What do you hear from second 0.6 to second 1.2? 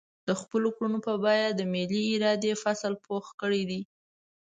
کړاوونو په